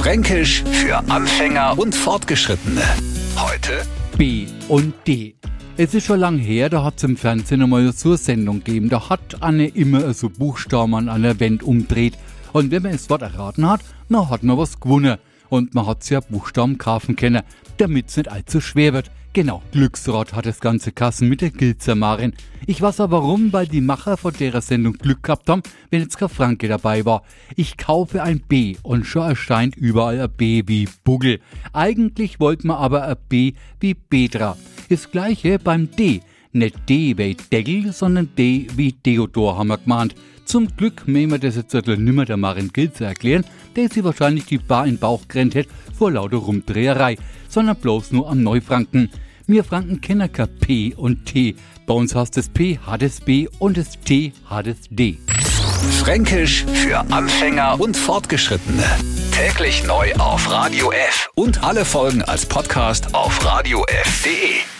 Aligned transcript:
Fränkisch 0.00 0.64
für 0.64 0.96
Anfänger 1.10 1.78
und 1.78 1.94
Fortgeschrittene. 1.94 2.80
Heute 3.36 3.82
B 4.16 4.46
und 4.66 4.94
D. 5.06 5.34
Es 5.76 5.92
ist 5.92 6.06
schon 6.06 6.20
lang 6.20 6.38
her, 6.38 6.70
da 6.70 6.82
hat 6.84 6.94
es 6.96 7.04
im 7.04 7.18
Fernsehen 7.18 7.62
einmal 7.62 7.92
so 7.92 8.08
eine 8.08 8.16
Sendung 8.16 8.64
gegeben. 8.64 8.88
Da 8.88 9.10
hat 9.10 9.42
Anne 9.42 9.66
immer 9.66 10.14
so 10.14 10.30
Buchstaben 10.30 10.94
an 10.94 11.10
einer 11.10 11.38
Wand 11.38 11.62
umdreht. 11.62 12.14
Und 12.54 12.70
wenn 12.70 12.82
man 12.82 12.92
das 12.92 13.10
Wort 13.10 13.20
erraten 13.20 13.68
hat, 13.68 13.82
dann 14.08 14.30
hat 14.30 14.42
man 14.42 14.56
was 14.56 14.80
gewonnen. 14.80 15.18
Und 15.50 15.74
man 15.74 15.86
hat 15.86 16.08
ja 16.08 16.20
Buchstaben 16.20 16.78
kaufen 16.78 17.16
können, 17.16 17.42
damit 17.76 18.08
es 18.08 18.16
nicht 18.16 18.30
allzu 18.30 18.60
schwer 18.60 18.94
wird. 18.94 19.10
Genau, 19.32 19.62
Glücksrad 19.70 20.32
hat 20.32 20.46
das 20.46 20.58
ganze 20.58 20.90
Kassen 20.90 21.28
mit 21.28 21.40
der 21.40 21.50
Gilzermarin. 21.50 22.32
Ich 22.66 22.82
weiß 22.82 22.98
aber 22.98 23.18
warum, 23.18 23.52
weil 23.52 23.68
die 23.68 23.80
Macher 23.80 24.16
von 24.16 24.32
der 24.32 24.60
Sendung 24.60 24.94
Glück 24.94 25.22
gehabt 25.22 25.48
haben, 25.48 25.62
wenn 25.90 26.00
jetzt 26.00 26.18
kein 26.18 26.28
Franke 26.28 26.66
dabei 26.66 27.04
war. 27.04 27.22
Ich 27.54 27.76
kaufe 27.76 28.24
ein 28.24 28.40
B 28.40 28.76
und 28.82 29.06
schon 29.06 29.28
erscheint 29.28 29.76
überall 29.76 30.20
ein 30.20 30.30
B 30.36 30.64
wie 30.66 30.88
Buggel. 31.04 31.38
Eigentlich 31.72 32.40
wollte 32.40 32.66
man 32.66 32.78
aber 32.78 33.04
ein 33.04 33.16
B 33.28 33.52
wie 33.78 33.94
Petra. 33.94 34.56
Das 34.88 35.12
gleiche 35.12 35.60
beim 35.60 35.90
D. 35.92 36.22
Nicht 36.52 36.88
D 36.88 37.16
wie 37.16 37.36
Deckel, 37.36 37.92
sondern 37.92 38.30
D 38.36 38.66
wie 38.74 38.92
Theodor 38.92 39.56
haben 39.56 39.68
wir 39.68 39.78
gemeint. 39.78 40.16
Zum 40.44 40.66
Glück 40.76 41.06
müssen 41.06 41.30
wir 41.30 41.38
das 41.38 41.54
jetzt 41.54 41.72
nimmer 41.86 42.24
der 42.24 42.36
Marin 42.36 42.72
Gilzer 42.72 43.06
erklären, 43.06 43.44
der 43.76 43.88
sie 43.88 44.04
wahrscheinlich 44.04 44.44
die 44.46 44.58
Bar 44.58 44.86
in 44.86 44.98
Bauch 44.98 45.28
gerannt 45.28 45.54
hätte 45.54 45.70
vor 45.96 46.10
lauter 46.12 46.38
Rumdreherei, 46.38 47.16
sondern 47.48 47.76
bloß 47.76 48.12
nur 48.12 48.30
am 48.30 48.42
Neufranken. 48.42 49.10
Wir 49.46 49.64
Franken 49.64 50.00
kennen 50.00 50.30
kein 50.32 50.48
P 50.60 50.94
und 50.94 51.26
T. 51.26 51.56
Bei 51.86 51.94
uns 51.94 52.14
heißt 52.14 52.36
das 52.36 52.48
P 52.48 52.78
hat 52.78 53.02
das 53.02 53.20
B 53.20 53.48
und 53.58 53.76
das 53.76 53.98
T 54.00 54.32
hat 54.46 54.66
das 54.66 54.76
D. 54.90 55.18
Fränkisch 56.00 56.64
für 56.72 56.98
Anfänger 57.10 57.80
und 57.80 57.96
Fortgeschrittene. 57.96 58.84
Täglich 59.32 59.84
neu 59.86 60.12
auf 60.14 60.50
Radio 60.50 60.92
F 60.92 61.30
und 61.34 61.62
alle 61.64 61.84
Folgen 61.84 62.22
als 62.22 62.46
Podcast 62.46 63.14
auf 63.14 63.44
radiof.de. 63.44 64.79